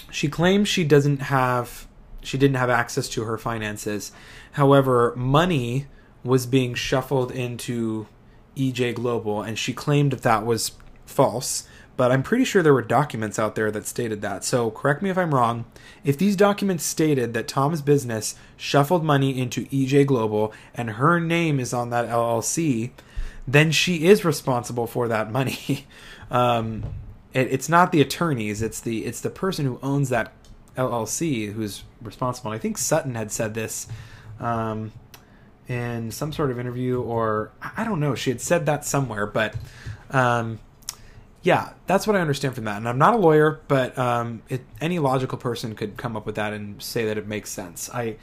she 0.10 0.27
claims 0.27 0.67
she 0.67 0.84
doesn't 0.84 1.24
have, 1.24 1.88
she 2.22 2.38
didn't 2.38 2.55
have 2.55 2.70
access 2.70 3.10
to 3.10 3.24
her 3.24 3.38
finances. 3.38 4.12
However, 4.53 5.13
money 5.15 5.88
was 6.24 6.46
being 6.46 6.74
shuffled 6.74 7.32
into 7.32 8.08
EJ 8.55 8.96
Global, 8.96 9.41
and 9.41 9.60
she 9.60 9.74
claimed 9.74 10.12
that 10.12 10.24
that 10.24 10.46
was 10.46 10.72
false 11.05 11.67
but 11.97 12.11
I'm 12.11 12.23
pretty 12.23 12.43
sure 12.43 12.61
there 12.61 12.73
were 12.73 12.81
documents 12.81 13.39
out 13.39 13.55
there 13.55 13.71
that 13.71 13.87
stated 13.87 14.21
that. 14.21 14.43
So 14.43 14.71
correct 14.71 15.01
me 15.01 15.09
if 15.09 15.17
I'm 15.17 15.33
wrong. 15.33 15.65
If 16.03 16.17
these 16.17 16.35
documents 16.35 16.83
stated 16.83 17.33
that 17.33 17.47
Tom's 17.47 17.81
business 17.81 18.35
shuffled 18.57 19.03
money 19.03 19.39
into 19.39 19.65
EJ 19.67 20.05
Global 20.05 20.53
and 20.73 20.91
her 20.91 21.19
name 21.19 21.59
is 21.59 21.73
on 21.73 21.89
that 21.91 22.09
LLC, 22.09 22.91
then 23.47 23.71
she 23.71 24.07
is 24.07 24.25
responsible 24.25 24.87
for 24.87 25.07
that 25.07 25.31
money. 25.31 25.87
um, 26.31 26.83
it, 27.33 27.47
it's 27.51 27.69
not 27.69 27.91
the 27.91 28.01
attorneys; 28.01 28.61
it's 28.61 28.81
the 28.81 29.05
it's 29.05 29.21
the 29.21 29.29
person 29.29 29.65
who 29.65 29.79
owns 29.83 30.09
that 30.09 30.33
LLC 30.77 31.53
who's 31.53 31.83
responsible. 32.01 32.51
And 32.51 32.57
I 32.57 32.61
think 32.61 32.77
Sutton 32.77 33.15
had 33.15 33.31
said 33.31 33.53
this. 33.53 33.87
Um, 34.39 34.91
in 35.67 36.11
some 36.11 36.31
sort 36.31 36.51
of 36.51 36.59
interview, 36.59 37.01
or 37.01 37.51
I 37.75 37.83
don't 37.83 37.99
know, 37.99 38.13
she 38.13 38.29
had 38.29 38.39
said 38.39 38.67
that 38.67 38.85
somewhere, 38.85 39.25
but 39.25 39.55
um, 40.11 40.59
yeah, 41.45 41.73
that's 41.85 42.07
what 42.07 42.15
I 42.15 42.21
understand 42.21 42.55
from 42.55 42.63
that. 42.63 42.77
And 42.77 42.89
I'm 42.89 42.97
not 42.97 43.13
a 43.13 43.17
lawyer, 43.17 43.61
but 43.67 43.95
um, 43.99 44.41
it, 44.49 44.61
any 44.81 44.97
logical 44.97 45.37
person 45.37 45.75
could 45.75 45.95
come 45.95 46.17
up 46.17 46.25
with 46.25 46.33
that 46.35 46.53
and 46.53 46.81
say 46.81 47.05
that 47.05 47.19
it 47.19 47.27
makes 47.27 47.51
sense. 47.51 47.87
I, 47.93 48.15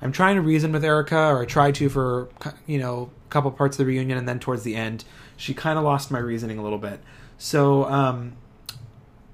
I'm 0.00 0.12
trying 0.12 0.36
to 0.36 0.40
reason 0.40 0.70
with 0.70 0.84
Erika, 0.84 1.18
or 1.18 1.42
I 1.42 1.46
tried 1.46 1.74
to 1.74 1.88
for 1.88 2.28
you 2.68 2.78
know 2.78 3.10
a 3.26 3.28
couple 3.28 3.50
parts 3.50 3.74
of 3.74 3.78
the 3.78 3.86
reunion, 3.86 4.16
and 4.16 4.28
then 4.28 4.38
towards 4.38 4.62
the 4.62 4.76
end, 4.76 5.04
she 5.36 5.52
kind 5.52 5.80
of 5.80 5.84
lost 5.84 6.12
my 6.12 6.20
reasoning 6.20 6.58
a 6.58 6.62
little 6.62 6.78
bit. 6.78 7.00
So, 7.38 7.86
um, 7.86 8.34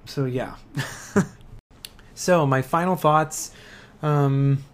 so 0.06 0.24
yeah. 0.24 0.54
so 2.14 2.46
my 2.46 2.62
final 2.62 2.96
thoughts. 2.96 3.52
Um, 4.00 4.64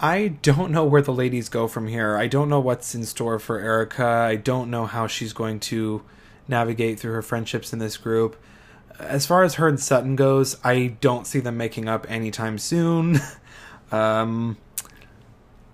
I 0.00 0.28
don't 0.42 0.72
know 0.72 0.84
where 0.84 1.02
the 1.02 1.12
ladies 1.12 1.48
go 1.48 1.68
from 1.68 1.86
here. 1.86 2.16
I 2.16 2.26
don't 2.26 2.48
know 2.48 2.58
what's 2.58 2.92
in 2.92 3.04
store 3.04 3.38
for 3.38 3.60
Erika. 3.60 4.04
I 4.04 4.34
don't 4.34 4.68
know 4.68 4.86
how 4.86 5.06
she's 5.06 5.32
going 5.32 5.60
to 5.60 6.02
navigate 6.50 7.00
through 7.00 7.12
her 7.12 7.22
friendships 7.22 7.72
in 7.72 7.78
this 7.78 7.96
group. 7.96 8.36
As 8.98 9.24
far 9.24 9.42
as 9.44 9.54
her 9.54 9.66
and 9.66 9.80
Sutton 9.80 10.16
goes, 10.16 10.58
I 10.62 10.96
don't 11.00 11.26
see 11.26 11.40
them 11.40 11.56
making 11.56 11.88
up 11.88 12.06
anytime 12.10 12.58
soon. 12.58 13.18
um, 13.92 14.58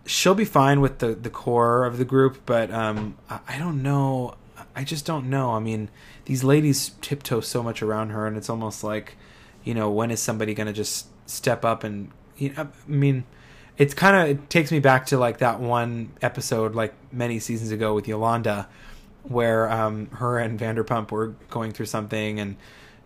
she'll 0.07 0.37
be 0.37 0.45
fine 0.45 0.81
with 0.81 1.01
the, 1.01 1.15
the 1.15 1.31
core 1.31 1.85
of 1.85 1.99
the 1.99 2.05
group, 2.05 2.43
but 2.47 2.71
um, 2.71 3.17
I, 3.29 3.41
I 3.49 3.59
don't 3.59 3.83
know. 3.83 4.37
I 4.77 4.85
just 4.85 5.05
don't 5.05 5.29
know. 5.29 5.53
I 5.53 5.59
mean, 5.59 5.89
these 6.27 6.45
ladies 6.45 6.93
tiptoe 7.01 7.41
so 7.41 7.63
much 7.63 7.83
around 7.83 8.11
her, 8.11 8.27
and 8.27 8.37
it's 8.37 8.49
almost 8.49 8.85
like, 8.85 9.17
you 9.65 9.75
know, 9.75 9.91
when 9.91 10.11
is 10.13 10.21
somebody 10.21 10.55
going 10.55 10.69
to 10.69 10.73
just 10.73 11.09
step 11.29 11.65
up 11.65 11.83
and, 11.83 12.11
you 12.37 12.53
know, 12.53 12.63
I 12.63 12.91
mean, 12.91 13.25
it's 13.79 13.95
kind 13.95 14.17
of 14.17 14.37
it 14.37 14.51
takes 14.51 14.73
me 14.73 14.81
back 14.81 15.07
to 15.07 15.19
like 15.19 15.39
that 15.39 15.61
one 15.61 16.13
episode 16.23 16.75
like 16.75 16.95
many 17.13 17.39
seasons 17.39 17.71
ago 17.71 17.95
with 17.95 18.09
Yolanda 18.09 18.69
where 19.29 19.71
um, 19.71 20.07
her 20.13 20.39
and 20.39 20.59
Vanderpump 20.59 21.11
were 21.11 21.35
going 21.51 21.73
through 21.73 21.87
something, 21.87 22.41
and 22.41 22.57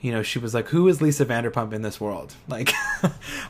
you 0.00 0.12
know 0.12 0.22
she 0.22 0.38
was 0.38 0.54
like, 0.54 0.68
"Who 0.68 0.88
is 0.88 1.00
Lisa 1.00 1.24
Vanderpump 1.24 1.72
in 1.72 1.82
this 1.82 2.00
world?" 2.00 2.34
Like, 2.48 2.72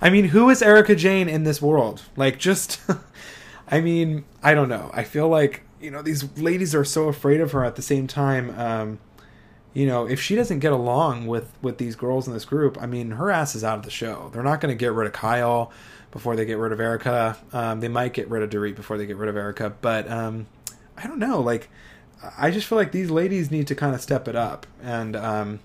I 0.01 0.11
mean, 0.11 0.27
who 0.27 0.51
is 0.51 0.63
Erika 0.63 0.95
Jayne 0.95 1.29
in 1.29 1.45
this 1.45 1.61
world? 1.61 2.03
Like, 2.17 2.39
just, 2.39 2.81
I 3.69 3.81
mean, 3.81 4.25
I 4.43 4.55
don't 4.55 4.69
know. 4.69 4.91
I 4.93 5.05
feel 5.05 5.29
like 5.29 5.63
you 5.81 5.91
know 5.91 6.03
these 6.03 6.37
ladies 6.39 6.75
are 6.75 6.85
so 6.85 7.09
afraid 7.09 7.41
of 7.41 7.53
her 7.53 7.65
at 7.65 7.77
the 7.77 7.83
same 7.83 8.07
time. 8.07 8.51
Um, 8.59 8.99
you 9.73 9.87
know, 9.87 10.07
if 10.07 10.21
she 10.21 10.35
doesn't 10.35 10.59
get 10.59 10.73
along 10.73 11.27
with 11.27 11.53
with 11.63 11.79
these 11.79 11.97
girls 11.97 12.27
in 12.27 12.35
this 12.35 12.45
group, 12.45 12.77
I 12.81 12.87
mean, 12.87 13.13
her 13.13 13.31
ass 13.31 13.55
is 13.55 13.63
out 13.63 13.79
of 13.79 13.85
the 13.85 13.91
show. 13.91 14.31
They're 14.33 14.43
not 14.43 14.61
going 14.61 14.75
to 14.75 14.79
get 14.79 14.93
rid 14.93 15.07
of 15.07 15.13
Kyle 15.13 15.71
before 16.11 16.35
they 16.35 16.45
get 16.45 16.59
rid 16.59 16.73
of 16.73 16.81
Erika. 16.81 17.37
Um, 17.53 17.81
they 17.81 17.89
might 17.89 18.13
get 18.13 18.29
rid 18.29 18.43
of 18.43 18.51
Dorit 18.51 18.75
before 18.75 18.99
they 18.99 19.07
get 19.07 19.17
rid 19.17 19.29
of 19.29 19.37
Erika, 19.37 19.73
but 19.81 20.11
um, 20.11 20.47
I 20.97 21.07
don't 21.07 21.19
know. 21.19 21.41
Like, 21.41 21.71
I 22.37 22.51
just 22.51 22.67
feel 22.67 22.77
like 22.77 22.93
these 22.93 23.11
ladies 23.11 23.51
need 23.51 23.67
to 23.69 23.75
kind 23.75 23.95
of 23.95 24.01
step 24.01 24.29
it 24.29 24.37
up 24.37 24.67
and 24.83 25.17
um, 25.17 25.61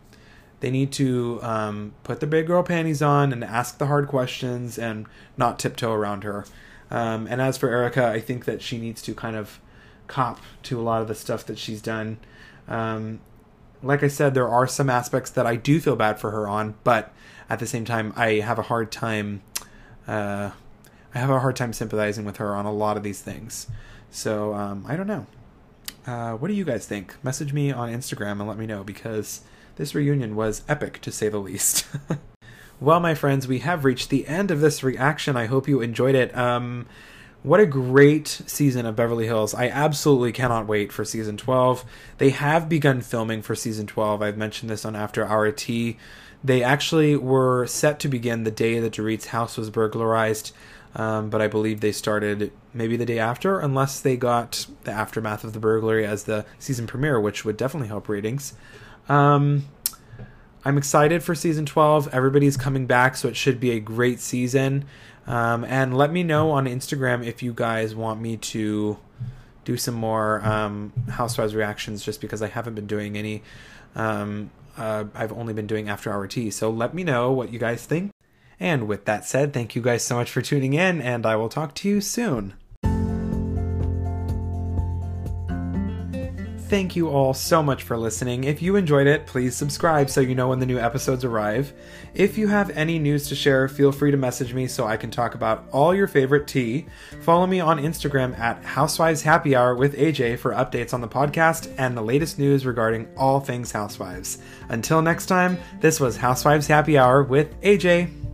they 0.62 0.72
need 0.72 0.92
to 0.94 1.40
um, 1.42 1.94
put 2.04 2.20
their 2.20 2.30
big 2.30 2.48
girl 2.48 2.64
panties 2.64 3.02
on 3.02 3.34
and 3.34 3.44
ask 3.44 3.78
the 3.78 3.88
hard 3.88 4.08
questions 4.08 4.78
and 4.78 5.06
not 5.38 5.60
tiptoe 5.60 5.92
around 5.92 6.24
her. 6.24 6.46
Um, 6.90 7.28
and 7.28 7.42
as 7.42 7.58
for 7.58 7.70
Erika, 7.70 8.08
I 8.08 8.20
think 8.20 8.46
that 8.46 8.62
she 8.62 8.78
needs 8.78 9.02
to 9.04 9.14
kind 9.14 9.36
of 9.36 9.60
cop 10.08 10.40
to 10.64 10.80
a 10.80 10.84
lot 10.84 11.02
of 11.02 11.08
the 11.08 11.16
stuff 11.16 11.46
that 11.48 11.58
she's 11.58 11.82
done. 11.82 12.20
Um, 12.68 13.20
like 13.84 14.02
I 14.02 14.08
said, 14.08 14.34
there 14.34 14.48
are 14.48 14.68
some 14.68 14.90
aspects 14.90 15.30
that 15.32 15.46
I 15.46 15.56
do 15.56 15.80
feel 15.80 15.96
bad 15.96 16.20
for 16.20 16.32
her 16.32 16.48
on, 16.48 16.76
but 16.84 17.14
at 17.50 17.60
the 17.60 17.68
same 17.68 17.86
time, 17.86 18.14
I 18.16 18.34
have 18.36 18.58
a 18.58 18.64
hard 18.64 18.92
time. 18.92 19.42
Uh, 20.08 20.52
I 21.14 21.20
have 21.20 21.30
a 21.30 21.40
hard 21.40 21.56
time 21.56 21.74
sympathizing 21.74 22.26
with 22.26 22.38
her 22.38 22.56
on 22.56 22.66
a 22.66 22.72
lot 22.72 22.98
of 22.98 23.04
these 23.04 23.22
things. 23.22 23.68
So 24.10 24.54
um, 24.54 24.86
I 24.88 24.96
don't 24.96 25.08
know. 25.08 25.28
Uh, 26.08 26.34
what 26.34 26.50
do 26.50 26.54
you 26.54 26.66
guys 26.66 26.86
think? 26.86 27.16
Message 27.24 27.52
me 27.52 27.72
on 27.72 27.92
Instagram 27.92 28.34
and 28.34 28.48
let 28.48 28.58
me 28.58 28.68
know 28.68 28.84
because 28.84 29.42
this 29.78 29.96
reunion 29.96 30.36
was 30.36 30.62
epic 30.68 31.02
to 31.02 31.12
say 31.12 31.30
the 31.30 31.40
least. 31.40 31.88
well, 32.80 33.00
my 33.00 33.16
friends, 33.16 33.48
we 33.48 33.60
have 33.60 33.86
reached 33.86 34.10
the 34.10 34.28
end 34.28 34.52
of 34.52 34.62
this 34.62 34.84
reaction. 34.84 35.36
I 35.36 35.48
hope 35.48 35.68
you 35.68 35.82
enjoyed 35.82 36.16
it. 36.16 36.36
Um, 36.38 36.86
what 37.42 37.60
a 37.60 37.66
great 37.66 38.28
season 38.28 38.86
of 38.86 38.96
Beverly 38.96 39.26
Hills. 39.26 39.54
I 39.54 39.68
absolutely 39.68 40.32
cannot 40.32 40.68
wait 40.68 40.92
for 40.92 41.06
season 41.06 41.38
12. 41.38 41.86
They 42.18 42.30
have 42.32 42.70
begun 42.70 43.02
filming 43.02 43.42
for 43.42 43.56
season 43.56 43.88
12. 43.88 44.22
I've 44.22 44.38
mentioned 44.38 44.70
this 44.70 44.86
on 44.86 44.96
After 44.96 45.26
Hour 45.26 45.52
Tea. 45.52 45.98
They 46.44 46.64
actually 46.64 47.16
were 47.16 47.66
set 47.66 48.00
to 48.02 48.08
begin 48.08 48.44
the 48.44 48.52
day 48.52 48.80
that 48.80 48.94
Dorit's 48.94 49.28
house 49.28 49.58
was 49.58 49.70
burglarized, 49.72 50.54
um, 50.96 51.30
but 51.30 51.42
I 51.42 51.48
believe 51.48 51.82
they 51.82 51.92
started 51.92 52.52
maybe 52.74 52.96
the 52.96 53.06
day 53.06 53.20
after, 53.20 53.60
unless 53.60 54.00
they 54.00 54.16
got 54.16 54.66
the 54.86 54.92
aftermath 54.92 55.44
of 55.44 55.54
the 55.54 55.60
burglary 55.60 56.06
as 56.06 56.24
the 56.24 56.46
season 56.58 56.88
premiere, 56.88 57.20
which 57.20 57.44
would 57.44 57.58
definitely 57.58 57.90
help 57.90 58.08
ratings. 58.08 58.54
Um, 59.10 59.66
I'm 60.64 60.78
excited 60.78 61.22
for 61.22 61.36
season 61.36 61.66
12. 61.66 62.14
Everybody's 62.14 62.56
coming 62.56 62.88
back, 62.88 63.18
so 63.18 63.28
it 63.28 63.36
should 63.36 63.60
be 63.60 63.72
a 63.72 63.80
great 63.80 64.20
season. 64.20 64.86
Um, 65.28 65.66
and 65.66 65.98
let 65.98 66.12
me 66.12 66.24
know 66.24 66.52
on 66.52 66.66
Instagram 66.66 67.26
if 67.26 67.44
you 67.44 67.54
guys 67.54 67.94
want 67.94 68.22
me 68.22 68.38
to 68.38 68.98
do 69.66 69.76
some 69.76 69.96
more 69.96 70.46
um, 70.46 70.94
Housewives 71.10 71.54
reactions, 71.54 72.06
just 72.06 72.22
because 72.22 72.42
I 72.42 72.48
haven't 72.48 72.76
been 72.76 72.88
doing 72.88 73.18
any. 73.18 73.44
Um, 73.96 74.50
uh, 74.78 75.06
I've 75.14 75.34
only 75.34 75.54
been 75.54 75.68
doing 75.68 75.90
After 75.90 76.12
Hour 76.12 76.28
Tea. 76.28 76.52
So 76.52 76.70
let 76.70 76.94
me 76.94 77.04
know 77.04 77.32
what 77.32 77.52
you 77.52 77.60
guys 77.60 77.86
think. 77.86 78.15
And 78.60 78.88
with 78.88 79.06
that 79.06 79.26
said, 79.26 79.54
thank 79.54 79.76
you 79.76 79.82
guys 79.82 80.04
so 80.04 80.16
much 80.16 80.32
for 80.32 80.42
tuning 80.42 80.74
in, 80.74 81.02
and 81.02 81.26
I 81.26 81.36
will 81.36 81.50
talk 81.50 81.76
to 81.76 81.90
you 81.90 82.02
soon. 82.02 82.54
Thank 86.68 86.96
you 86.96 87.10
all 87.10 87.36
so 87.36 87.62
much 87.62 87.84
for 87.84 87.96
listening. 87.96 88.44
If 88.44 88.60
you 88.60 88.76
enjoyed 88.76 89.06
it, 89.06 89.28
please 89.28 89.56
subscribe 89.56 90.10
so 90.10 90.20
you 90.20 90.34
know 90.34 90.48
when 90.48 90.58
the 90.58 90.66
new 90.66 90.80
episodes 90.80 91.24
arrive. 91.24 91.72
If 92.16 92.40
you 92.40 92.48
have 92.48 92.72
any 92.72 92.98
news 92.98 93.30
to 93.30 93.36
share, 93.36 93.68
feel 93.68 93.92
free 93.92 94.10
to 94.10 94.18
message 94.18 94.52
me 94.52 94.66
so 94.66 94.88
I 94.88 94.98
can 94.98 95.12
talk 95.12 95.36
about 95.36 95.70
all 95.72 95.94
your 95.94 96.08
favorite 96.08 96.48
tea. 96.48 96.88
Follow 97.22 97.46
me 97.46 97.60
on 97.60 97.78
Instagram 97.78 98.38
at 98.40 98.64
Housewives 98.66 99.22
Happy 99.22 99.56
Hour 99.56 99.76
with 99.76 99.96
AJ 99.96 100.40
for 100.40 100.54
updates 100.54 100.92
on 100.92 101.02
the 101.02 101.08
podcast 101.08 101.72
and 101.78 101.96
the 101.96 102.02
latest 102.02 102.40
news 102.40 102.66
regarding 102.66 103.08
all 103.16 103.40
things 103.40 103.72
Housewives. 103.72 104.40
Until 104.70 105.04
next 105.04 105.28
time, 105.28 105.60
this 105.82 106.00
was 106.00 106.18
Housewives 106.18 106.66
Happy 106.66 106.98
Hour 106.98 107.22
with 107.22 107.62
AJ. 107.62 108.25